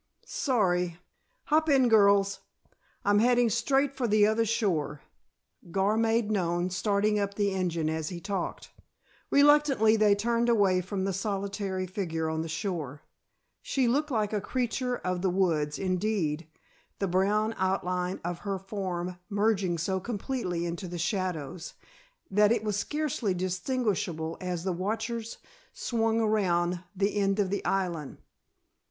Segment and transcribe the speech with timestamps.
[0.25, 0.97] Sorry.
[1.43, 2.39] Hop in, girls.
[3.05, 5.01] I'm heading straight for the other shore,"
[5.69, 8.71] Gar made known, starting up the engine as he talked.
[9.29, 13.03] Reluctantly they turned away from the solitary figure on the shore.
[13.61, 16.47] She looked like a creature of the woods, indeed,
[16.97, 21.75] the brown outline of her form merging so completely into the shadows,
[22.31, 25.37] that it was scarcely distinguishable as the watchers
[25.73, 28.17] swung around the end of the island.